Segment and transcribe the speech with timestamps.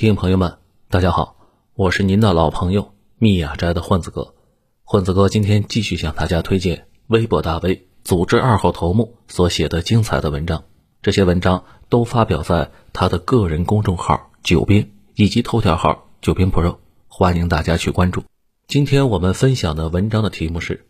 [0.00, 0.56] 听众朋友们，
[0.88, 1.36] 大家好，
[1.74, 4.32] 我是您的老朋友密雅斋的混子哥。
[4.82, 10.64] 混子哥今天继续向大家推荐微博大 V 组织二号头目所写的精彩的文章。
[11.02, 18.24] 这些文章都发表在他的个人公众号“九编”以及头条号“九编 Pro”，欢迎大家去关注。
[18.68, 20.86] 今天我们分享的文章的题目是：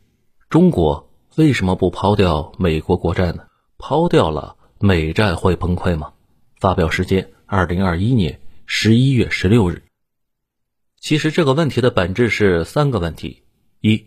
[0.49, 3.43] 中国为什么不抛掉美国国债呢？
[3.77, 6.13] 抛掉了美债会崩溃吗？
[6.61, 8.39] 发表时间：二零二一年。
[8.73, 9.83] 十一月十六日，
[11.01, 13.43] 其实这个问题的本质是三个问题：
[13.81, 14.07] 一，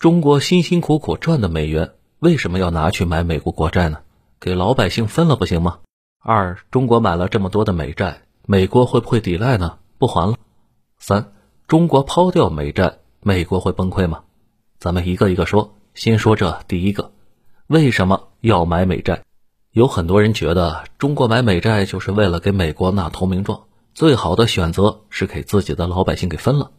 [0.00, 4.00] 中国辛辛苦苦赚的美元为什么要拿去买美国国债呢？
[4.40, 5.78] 给老百姓分了不行吗？
[6.18, 9.78] 二，中国买了这么多的美债，美国会不会抵赖呢？
[9.96, 10.36] 不还了？
[10.98, 11.32] 三，
[11.68, 14.24] 中国抛掉美债，美国会崩溃吗？
[14.80, 15.76] 咱们一个一个说。
[15.94, 17.12] 先说这第一个，
[17.68, 19.22] 为什么要买美债？
[19.70, 23.68] 有很多人觉得中国买美债就是为了给美国纳投名状。
[23.94, 26.70] 最好的选择是给自己的老百姓给分了，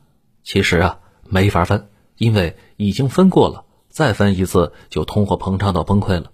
[0.44, 6.32] 其实啊没法分，因为已经分过了，再分一次就通货膨胀到崩溃了。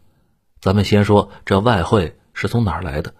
[0.61, 3.13] 咱们先说这外汇是从哪儿来的？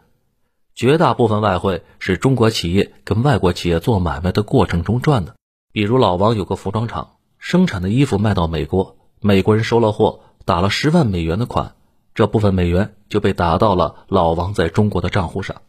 [0.76, 5.36] 绝大部分外汇是中国企业跟外国企业做买卖的过程中赚的。
[5.72, 11.76] 比如老王有个服装厂，生产的衣服卖到美国，美国人收了货，打了十万美元的款，
[12.14, 15.62] 这部分美元就被打到了老王在中国的账户上。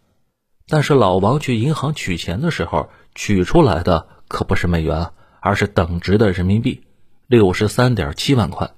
[0.70, 6.83] 但是老王去银行取钱的时候，取出来的可不是美元，而是等值的人民币，
[7.27, 8.72] 六十三点七万块。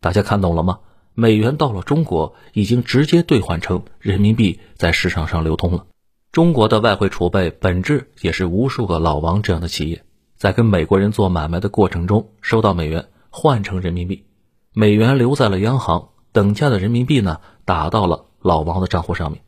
[0.00, 0.78] 大家看懂了吗？
[1.12, 5.86] 美元到了中国，已经直接兑换成人民币，在市场上流通了。
[6.30, 10.04] 中国的外汇储备本质也是无数个老王这样的企业，
[10.36, 14.24] 在跟美国人做买卖的过程中，收到美元换成人民币，
[14.72, 19.42] 美元留在了央行，等价的人民币呢打到了老王的账户上面。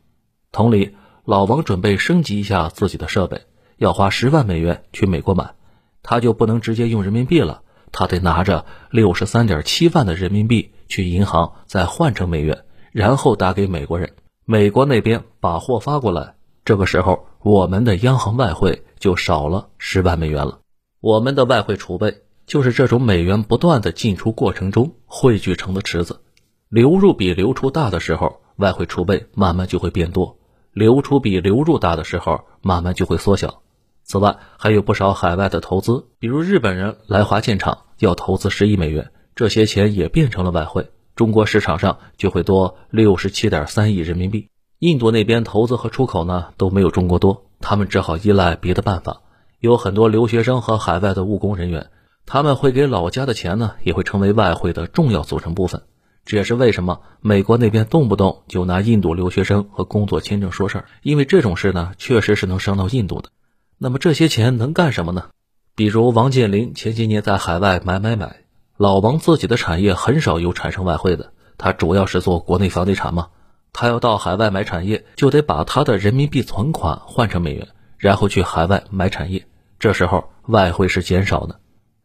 [0.51, 0.95] 同理。
[1.27, 3.41] 老王准备升级一下自己的设备，
[3.75, 5.55] 要花十万美元去美国买，
[6.01, 14.13] 他就不能直接用人民币了，他得拿着六十三点七万的人民币去银行再换成美元，然后打给美国人，
[14.45, 16.35] 美国那边把货发过来。
[16.63, 20.59] 这个时候，我们的央行外汇就少了十万美元了。
[21.01, 26.21] 我们的外汇储备就是这种美元不断的进出过程中汇聚成的池子，
[26.69, 30.37] 流入比流出大的时候，外汇储备慢慢就会变多。
[30.77, 33.63] 流出比流入大的时候，慢慢就会缩小。
[34.03, 44.49] 此外，还有不少海外的投资，比如日本人来华建厂要投资十亿美元，这些钱也变成了外汇，中国市场上就会多六十七点三亿人民币。
[44.77, 49.23] 印度那边投资和出口呢都没有中国多，他们只好依赖别的办法。
[49.59, 51.89] 有很多留学生和海外的务工人员，
[52.27, 55.81] 他们会给老家的钱呢，也会成为外汇的重要组成部分。
[56.27, 63.29] 这也是为什么美国那边动不动就拿印度留学生和工作签证说事儿，因为这种事呢，确实是能伤到印度的。
[63.77, 65.29] 那么这些钱能干什么呢？
[65.73, 68.41] 比如王健林前些年在海外买买买，
[68.75, 73.29] 老王自己的产业很少有产生外汇的，他主要是做国内房地产嘛。
[73.71, 79.47] 他要到海外买产业，就得把他的人民币存款换成美元，然后去海外买产业，
[79.79, 81.61] 这时候外汇是减少的。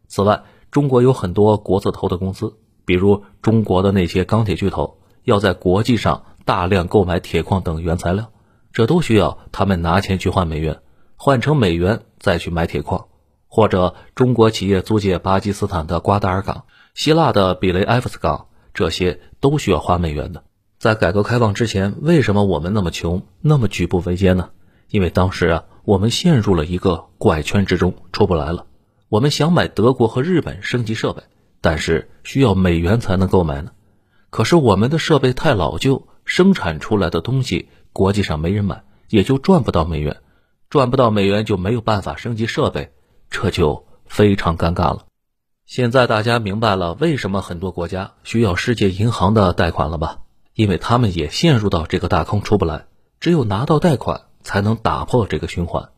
[0.07, 2.57] 此外，中国有很多国字头的公司。
[2.85, 8.31] 比如中国的那些钢铁巨头要在国际上大量购买铁矿等原材料，
[8.73, 10.81] 这都需要他们拿钱去换美元，
[11.17, 13.07] 换成美元再去买铁矿。
[13.47, 20.45] 或者中国企业租借巴基斯坦的瓜达尔港、希腊的比雷埃夫斯港，这些都需要花美元的。
[20.79, 24.49] 在改革开放之前，为什么我们那么穷，那么举步维艰呢？
[24.89, 28.65] 因为当时啊，我们陷入了一个怪圈之中，出不来了。
[29.11, 31.23] 我们想买德国和日本升级设备。
[31.63, 33.71] 但是需要美元才能购买呢，
[34.29, 40.19] 可是我们的设备太老旧，生产出来的东西国际上没人买，也就赚不到美元，
[40.69, 42.93] 赚不到美元就没有办法升级设备，
[43.31, 45.07] 这就非常尴尬了。
[45.65, 50.19] 现在大家明白了为什么很多国家需要世界银行的贷款了吧？
[50.55, 52.87] 因为他们也陷入到这个大坑出不来，
[53.21, 55.91] 只有拿到贷款才能打破这个循环。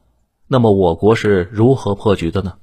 [0.47, 2.55] 那么我国是如何破局的呢？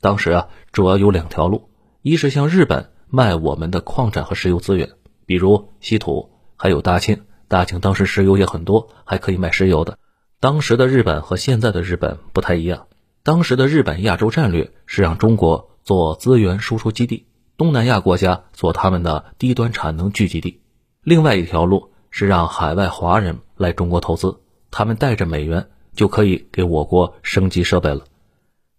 [0.00, 1.70] 当时啊，主要有两条路。
[2.02, 4.90] 一是向日本卖我们的矿产和石油资源，
[5.24, 7.22] 比如稀土，还有大庆。
[7.46, 9.98] 大庆当时石油也很多，还可以卖石油的。
[10.40, 12.88] 当时的日本和现在的日本不太一样。
[13.22, 17.26] 当时的日本亚洲战略是让中国做资源输出基地，
[17.56, 20.60] 东南亚国家做他们的低端产能聚集地。
[21.02, 24.40] 另外一条路是让海外华人来中国投资，
[24.72, 28.06] 他们带着美元就可以给我国升级设备了。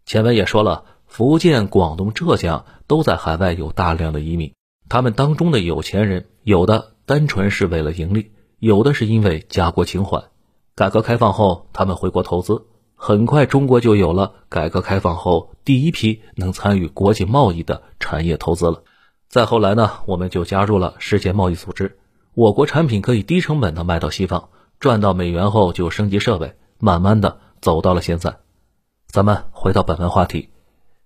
[0.06, 0.84] 前文也说了。
[1.14, 4.56] 福建、广东、浙江都在海外有大量的移民，
[4.90, 10.24] 他们当中的有钱人，有的单纯是为了盈利，有的是因为家国情怀。
[10.74, 12.66] 改革开放后，他们回国投资，
[12.96, 18.82] 很快中国就有了改革开放后第一批能参与国际贸易的产业投资了。
[19.30, 22.00] 再后来呢，我们就加入了世界贸易组织，
[22.34, 24.50] 我国产品可以低成本的卖到西方，
[24.80, 28.38] 赚到美元后就升级设备，慢慢的走到了现在。
[29.06, 30.50] 咱们回到本文话题，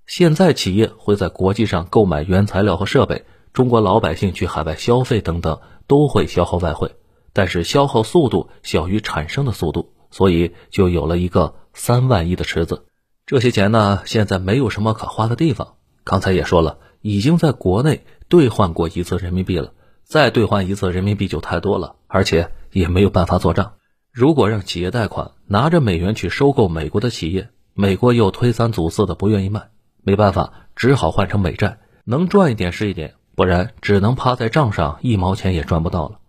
[0.07, 6.95] 现在企业会在国际上购买原材料和设备，中国老百姓去海外消费等等都会消耗外汇，
[7.33, 12.85] 但是消耗速度小于产生的速度，所以就有了一个三万亿的池子。
[13.25, 15.75] 这些钱呢，现在没有什么可花的地方。
[16.03, 18.03] 刚才也说了，已经在国内。
[18.29, 19.71] 兑换过一次人民币了，
[20.03, 23.75] 再兑换一次人民币就太多了，而且也没有办法做账。
[24.11, 29.69] 如果让企业贷款，拿着美元去收购美国的企业，美国又推三阻四的不愿意卖，
[30.07, 36.19] 没办法，只好换成美债，能赚一点是一点，不然只能趴在账上，一毛钱也赚不到了。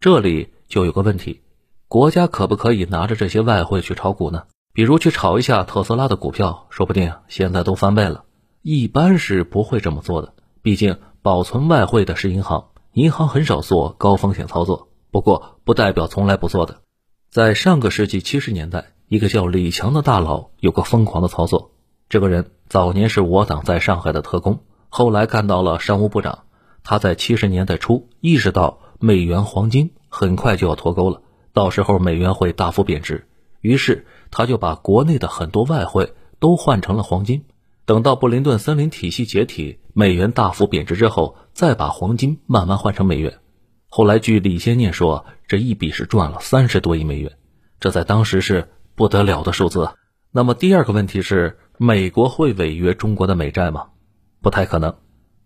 [0.00, 1.42] 这里就有个问题，
[1.86, 4.46] 国家可不可以拿着这些外汇去炒股呢？
[4.72, 8.24] 比如去炒一下特斯拉的股票，说不定现在都翻倍了。
[8.62, 10.98] 一般是不会这么做的，毕竟。
[11.22, 16.82] 保存外汇的是银行，银行很少做高风险操作，不过不代表从来不做的。
[17.30, 21.70] 在上个世纪七十年代，一个叫李强的大佬有个疯狂的操作。
[22.10, 26.44] 这个人早年是我党在上海的特工，后来干到了商务部长。
[26.82, 31.22] 他在七十年代初意识到美元黄金很快就要脱钩了，
[31.52, 33.26] 到时候美元会大幅贬值，
[33.60, 37.44] 于是他就把国内的很多外汇都换成了黄金。
[37.86, 43.38] 等到布林顿森林体系解体，美元大幅贬值之后，再把黄金慢慢换成美元。
[43.88, 47.32] 后来据李先念说，这一笔是赚了三十多亿美元，
[47.80, 49.88] 这在当时是不得了的数字。
[50.32, 53.86] 那么第二个问题是，美国会违约中国的美债吗？
[54.40, 54.94] 不太可能。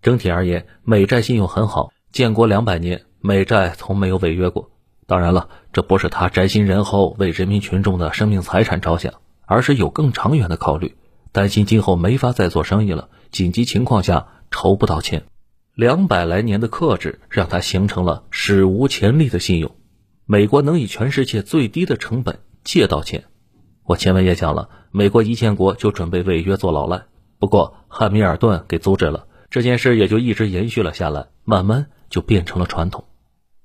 [0.02, 4.70] 整体而言，美债信用很好，建国两百年，美债从没有违约过。
[5.06, 9.14] 当然了，这不是他宅心仁厚，为人民群众的生命财产着想，
[9.46, 10.96] 而是有更长远的考虑。
[11.32, 15.24] 担心今后没法再做生意了，紧急情况下筹不到钱，
[15.74, 19.74] 两百来年的克制让他形成了史无前例的信用。
[20.26, 23.24] 美国能以全世界最低的成本借到钱。
[23.84, 27.04] 我前面也讲了，美国一建国就准备违约做老赖，
[27.38, 33.04] 不过汉密尔顿给阻止了，这件事也就一直延续了下来，慢慢就变成了传统。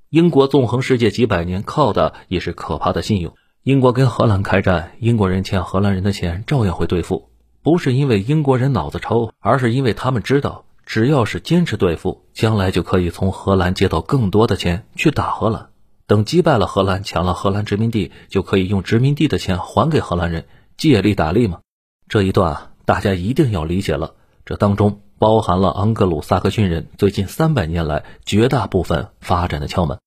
[0.10, 3.34] 英国纵横世界几百年，靠的也是可怕的信用。
[3.64, 7.30] 英国跟荷兰开战，英国人欠荷兰人的钱照样会兑付。
[7.64, 15.70] 不是因为英国人脑子抽，而是因为他们知道，只要是坚持对付，将来就可以从荷兰借到更多的钱去打荷兰。
[16.06, 20.46] 等击败了荷兰，抢了荷兰殖民地，就可以用殖民地的钱还给荷兰人，
[20.78, 21.60] 借力打力嘛。
[22.08, 24.16] 这一段啊大家一定要理解了，
[24.46, 30.00] 这当中包含了盎格鲁撒克逊人最近三百年来绝大部分发展的窍门。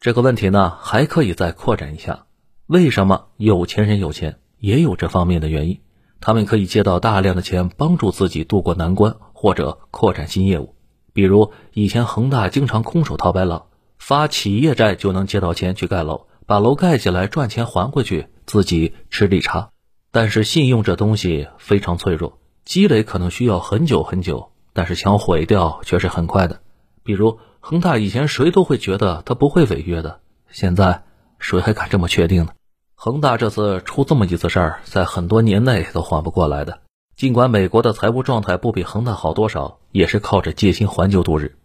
[0.00, 2.26] 这个问题呢，还可以再扩展一下：
[2.66, 5.80] 为什么有钱人有钱，也有这方面的原因。
[6.20, 10.74] 他们可以借到大量的钱，帮助自己渡过难关或者扩展新业务。
[11.12, 13.66] 比如以前恒大经常空手套白狼，
[13.98, 19.70] 发企业债就能借到钱去盖楼，把楼盖起来赚钱还回去，自己吃利差。
[20.10, 26.60] 但是信用这东西非常脆弱，积累可能需要很久很久，但是想毁掉却是很快的。
[27.02, 30.20] 比如恒大以前谁都会觉得他不会违约的，
[30.50, 31.02] 现在
[31.38, 32.52] 谁还敢这么确定呢？
[32.94, 36.80] 恒大这次出这么一次事儿，在很多年内都缓不过来的。
[37.16, 41.56] 尽管美国的财务状态不比恒大好多少，也是靠着借新还旧度日。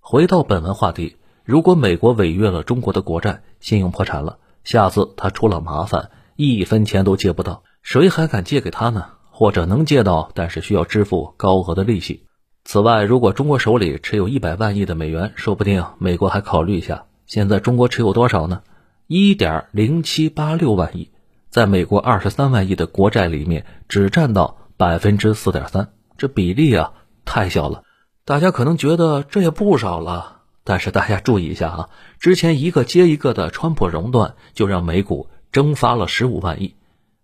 [0.00, 9.06] 回到本文话题，如果美国违约了中国的国债，信用破产了，下次他出了麻烦，一分钱都借不到，谁还敢借给他呢？
[9.30, 12.26] 或者能借到，但是需要支付高额的利息。
[12.62, 17.06] 此外，如果中国手里持有一百万亿的美元，说不定美国还考虑一下。
[17.24, 18.60] 现在中国持有多少呢？
[19.06, 21.12] 一点零七八六万亿，
[21.48, 26.92] 在美国二十三万亿的国债里面，只占到百分之四点三，这比例啊
[27.24, 27.84] 太小了。
[28.26, 31.88] 大家可能觉得这也不少了，但是大家注意一下啊，
[32.20, 36.74] 之前一个接一个的川普熔断，就让美股蒸发了十五万亿。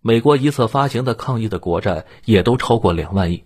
[0.07, 3.45] 美国一次发行的抗疫的国债也都超过两万亿。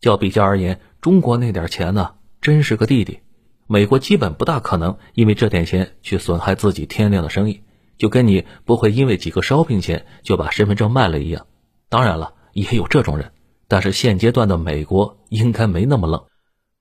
[0.00, 3.18] 较比较而言，中国那点钱呢，真是个弟弟。
[3.66, 7.64] 美国基本不大可能因为这点钱去损害自己天亮的生意。
[7.98, 11.48] 就跟你不会因为几个烧饼钱就把身份证卖了一样，
[11.88, 13.32] 当然了，也有这种人，
[13.66, 16.22] 但是现阶段的美国应该没那么愣。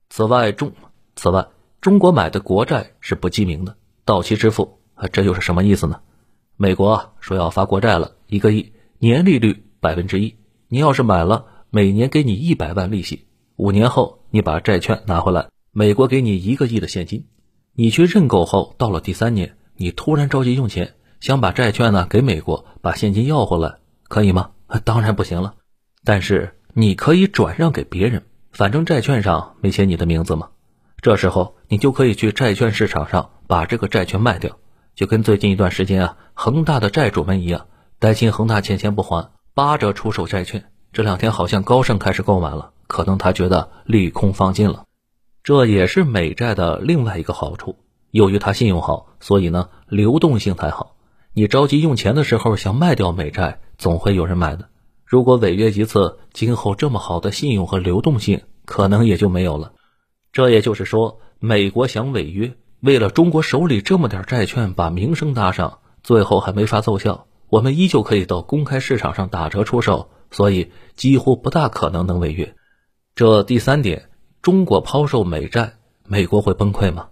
[0.08, 0.72] 此外，中
[1.15, 1.48] 此外，
[1.82, 4.77] 中国买的国债是不记名的，到期支付，
[5.12, 6.01] 这又是什么意思呢？
[6.58, 10.36] 美国说要发国债了，一个亿，年利率百分之一，
[10.68, 13.25] 你要是买了，每年给你一百万利息，
[13.56, 17.25] 五年后你把债券拿回来，美国给你一个亿的现金，
[17.74, 20.96] 你去认购后，到了第三年，你突然着急用钱。
[21.22, 24.52] 想把债券呢给美国，把现金要回来，可以吗？
[24.84, 25.56] 当然不行了。
[26.04, 30.50] 但是你可以转让给别人，反正债券上没写你的名字嘛。
[31.02, 34.60] 这时候你就可以去债券市场上把这个债券卖掉，
[34.94, 37.66] 就跟最近一段时间啊，恒大的债主们一样，
[37.98, 40.66] 担心恒大欠钱不还，八折出售债券。
[40.92, 44.84] 这两天好像高盛开始购买了，可能他觉得利空放尽了。
[45.44, 47.78] 这也是美债的另外一个好处，
[48.12, 50.96] 由于它信用好，所以呢流动性才好。
[51.34, 54.70] 你着急用钱的时候想卖掉美债，总会有人买的。
[55.06, 59.74] 如果违约一次，今后这么好的信用和流动性可能也就没有了。
[60.34, 67.28] 这也就是说，美国想违约，为了中国手里这么点债券把名声搭上，最后还没法奏效。
[67.50, 72.56] 我们依旧可以到公开市场上打折出售，所以几乎不大可能能违约。
[73.14, 74.10] 这第三点，
[74.42, 75.74] 中国抛售美债，
[76.06, 77.10] 美国会崩溃吗？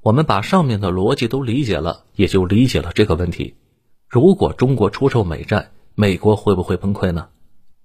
[0.00, 3.56] 我们把上面的逻辑都理解了，也就理解了这个问题。
[4.08, 7.28] 如果中国出售美债，美国会不会崩溃呢？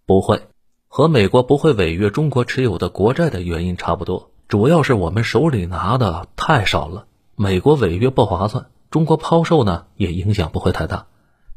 [0.05, 0.41] 不会，
[0.87, 7.07] 和美国不会违约中国持有的国债的原因差不多，主要是我们手里拿的太少了。
[7.35, 11.07] 美国违约不划算，中国抛售呢也影响不会太大。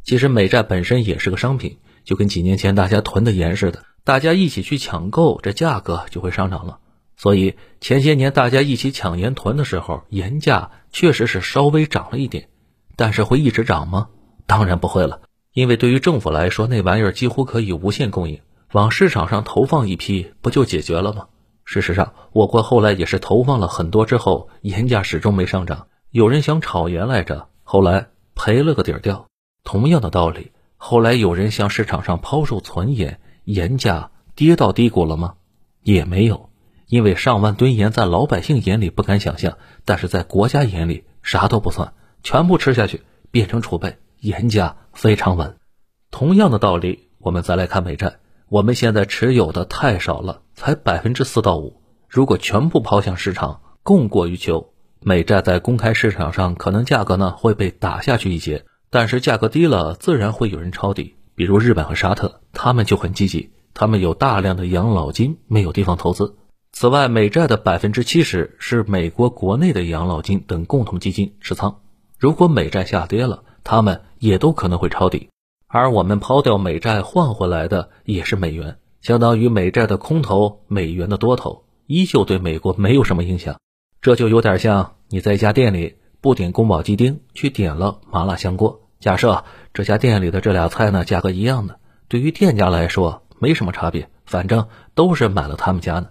[0.07, 6.79] 其实美债本身也是个商品，就跟几年前大家囤的盐似的，大家一起去抢购，这价格就会上涨了。
[7.17, 12.49] 所以前些年大家一起抢盐囤的时候，盐价确实是稍微涨了一点，
[12.95, 14.07] 但是会一直涨吗？
[14.47, 15.23] 当然不会了。
[15.53, 18.39] 因为对于政府来说，那玩意儿几乎可以无限供应，
[18.71, 21.27] 往市场上投放一批，不就解决了吗？
[21.65, 25.89] 事实上，我国后来也是投放了很多之后，盐价始终没上涨。
[26.13, 29.27] 有人想炒盐来着，后来赔了个底儿掉。
[29.67, 35.35] 同样的道理，后来有人向市场上抛售存盐，盐价跌到低谷了吗？
[35.83, 36.51] 也没有，
[36.87, 43.99] 因为上万吨盐在老百姓眼里不敢想象，但是在国家眼里啥都不算，全部吃下去变成储备。
[44.21, 45.57] 盐价非常稳，
[46.13, 48.19] 同样的道理，我们再来看美债。
[48.49, 51.83] 我们现在持有的太少了，才百分之四到五。
[52.09, 58.65] 如果全部抛向市场，供过于求，美债在公开市场上可能价格呢会被打下去一截。
[58.97, 61.17] 但是价格低了，自然会有人抄底。
[61.35, 66.35] 比如日本和沙特，他们就很积极，他们有大量的养老金没有地方投资。
[66.73, 71.83] 此外，美债的百分之七十是美国国内的养老金等共同基金持仓。
[72.19, 75.29] 如果美债下跌了，他们也都可能会抄底，
[75.69, 83.59] 而我们抛掉美债换回来的也是美元，相当于美债的空头，美元的多头，依旧对美国没有什么影响。
[84.01, 88.81] 这就有点像你在一家店里不点宫保鸡丁，去点了麻辣香锅。
[89.07, 96.11] 假设这家店里的这俩菜呢价格一样的，对于店家来说没什么差别，反正都是买了他们家的。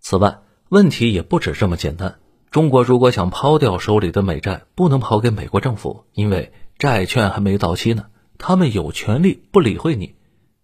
[0.00, 2.16] 此外，问题也不止这么简单。
[2.50, 6.52] 中国如果想抛掉手里的美债，不能抛给美国政府，因为。
[6.78, 8.06] 债券还没到期呢，
[8.38, 10.16] 他们有权利不理会你。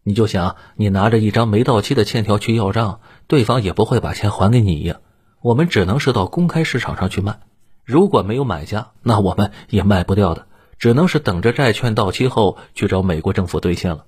[0.02, 5.00] 你就想，你拿着一张没到期的欠条去要账，对方也不会把钱还给你一样。
[5.42, 7.38] 我们只能是到公开市场上去卖，
[7.84, 14.06] 如果没有买家，那我们也卖不掉的，只能是等着债券到期后去找美国政府兑现了。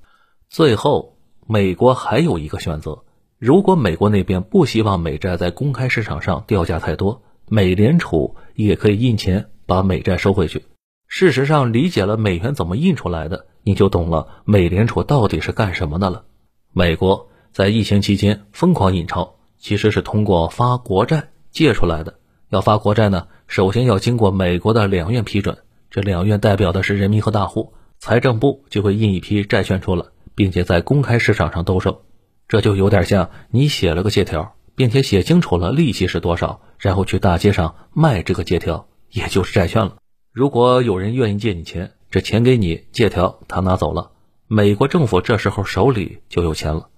[0.48, 3.04] 最后，美国还有一个选择：
[3.38, 10.64] 如果美国那边不希望美债在公开市场上掉价太多，美联储也可以印钱把美债收回去。
[11.08, 16.24] 事实上，理解了美元怎么印出来的，你就懂了美联储到底是干什么的了。
[16.72, 22.14] 美国在疫情期间疯狂印钞，其实是通过发国债借出来的。
[22.48, 25.58] 要发国债呢，首先要经过美国的两院批准，
[25.90, 30.06] 这两院代表的是人民和大户，财政部就会印一批债券出来，
[30.36, 32.04] 并且在公开市场上兜售。
[32.46, 39.96] 这就有点像你写了个借条，并且写清楚了利息是多少，然后去大街上卖这个借条，也就是债券了。
[40.32, 44.12] 如果有人愿意借你钱，这钱给你，借条他拿走了，
[44.46, 46.88] 美国政府这时候手里就有钱了。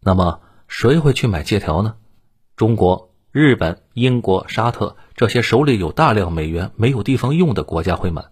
[0.00, 1.96] 那么谁会去买借条呢？
[2.56, 8.24] 中国、日本、英国、沙特这些手里有大量美元没有地方用的国家会买。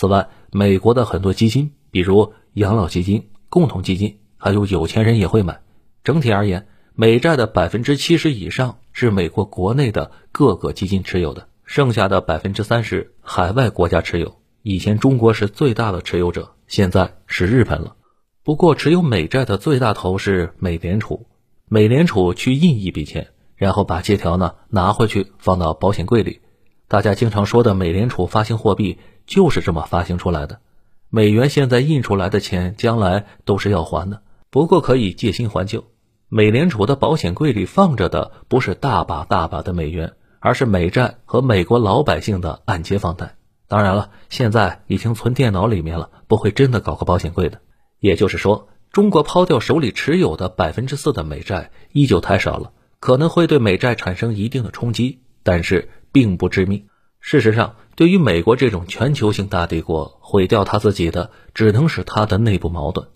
[0.00, 5.60] 此外，美国的很多基金，比如养老基金、共同基金，还有有钱人也会买。
[6.02, 11.48] 整体而言，美债的百分之七十以上是美国国内的各个基金持有的。
[11.66, 14.38] 剩下的百分之三十，海外国家持有。
[14.62, 17.94] 以前中国是最大的持有者，现在是日本了。
[18.42, 21.26] 不过，持有美债的最大头是美联储。
[21.68, 26.40] 美联储去印一笔钱，然后把借条呢拿回去放到保险柜里。
[26.88, 28.98] 大家经常说的美联储发行货币
[29.30, 30.60] 就是这么发行出来的。
[31.08, 35.84] 美元现在印出来的钱，将来都是要还的，不过可以借新还旧。
[36.28, 40.12] 美联储的保险柜里放着的不是大把大把的美元。
[40.42, 43.34] 而是美债和美国老百姓的按揭房贷，
[43.68, 47.60] 当然了，现在已经存电脑里面了，不会真的搞个保险柜的。
[47.98, 56.86] 也就是说，中国抛掉手里持有的百分之四的美债依旧太少了，可能会对美债产生一定的冲击，但是并不致命。
[57.20, 63.08] 事实上，对于美国这种全球性大帝国，毁掉他自己的只能是他的内部矛盾。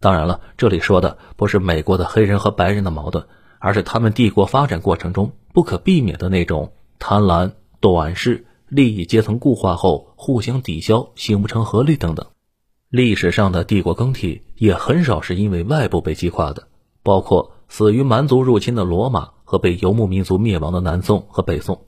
[0.00, 3.24] 当然了，这里说的不是美国的黑人和白人的矛盾，
[3.60, 12.26] 而是他们帝国发展过程中不可避免的那种贪婪、短视、利益阶层固化后互相抵消、形不成合力等等。
[12.88, 16.66] 历史上的帝国更替也很少是因为外部被击垮的，
[17.04, 21.84] 包括死于蛮族入侵的罗马和被游牧民族灭亡的南宋和北宋。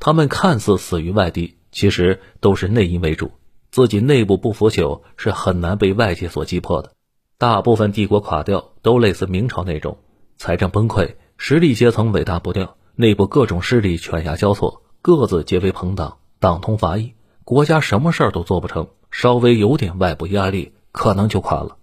[0.00, 3.30] 他们看似死于外敌，其实都是内因为主，
[3.70, 6.90] 自己内部不腐朽是很难被外界所击破的。
[7.38, 9.98] 大部分帝国垮掉都类似明朝那种，
[10.38, 17.12] 财政崩溃，实力阶层尾大不掉，内部各种势力犬牙交错，各自结为朋党，党同伐异，
[17.44, 21.76] 国家什么事儿都做不成，稍微有点外部压力，可能就垮了。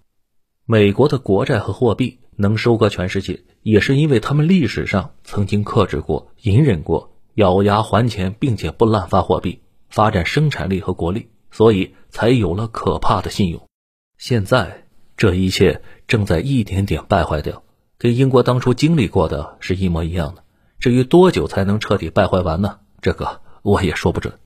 [0.65, 7.13] 美国的国债和货币能收割全世界，也是因为他们历史上曾经克制过、隐忍过。
[7.35, 9.59] 咬牙还钱，并且不滥发货币，
[9.95, 13.65] 发展生产力和国力，所以才有了可怕的信用。
[14.17, 14.83] 现在
[15.15, 17.63] 这一切正在一点点败坏掉，
[17.97, 20.43] 跟英国当初经历过的是一模一样的。
[20.79, 22.79] 至于多久才能彻底败坏完呢？
[22.99, 24.37] 这个我也说不准。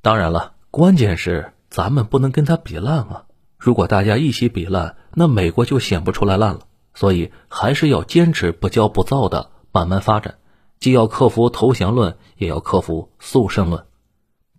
[0.00, 3.26] 当然了，关键是咱们不能跟他比烂啊！
[3.58, 6.60] 如果大家一起比烂，那美国就显不出来烂了。
[6.94, 10.38] 所以还是要坚持不骄不躁的慢慢发展。
[10.80, 13.84] 既要克服投降论，也要克服速胜论。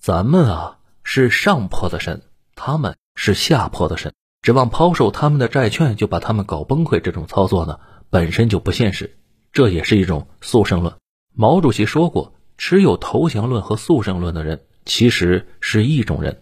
[0.08, 2.22] 咱们啊是上坡的神，
[2.56, 4.14] 他们是下坡的神。
[4.42, 9.18] 指望抛售他们的债券就把他们搞崩溃，这种操作呢本身就不现实。
[9.52, 10.94] 这也是一种速胜论。
[11.36, 16.42] 毛主席说过，持有投降论和速胜论的人其实是一种人。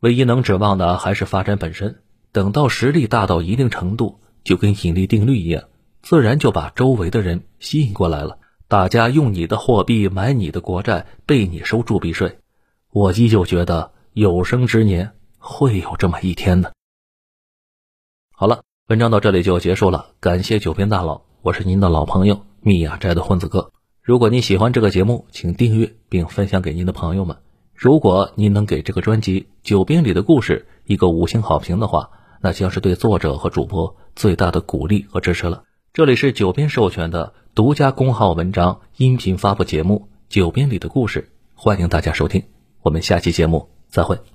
[0.00, 2.00] 唯一能指望的还是发展本身。
[2.32, 5.64] 等到实力大到一定程度，就跟引力定律一样，
[6.00, 8.38] 自然就把周围的人吸引过来了。
[8.66, 12.38] 大家用你的货币买你的国债，被你收铸币税。
[12.94, 16.72] 我依旧觉得有生之年会有这么一天的。
[18.30, 20.12] 好了，文章到这里就结束了。
[20.20, 23.72] 感谢九编大佬，我是您的老朋友密雅斋的混子哥。
[24.00, 27.36] 如果您喜欢这个节目，请订阅并分享给您的朋友们。
[27.74, 35.64] 如果您能给这个专辑《九编里的故事》一个五星好评的话，那将是对作者和主播最大的鼓励和支持了。
[35.92, 37.34] 这里是九编授权的。
[37.56, 41.22] 独家公号文章音频发布节目《九编里的故事》，
[41.60, 42.53] 欢迎大家收听。
[42.84, 44.33] 我们下期节目再会。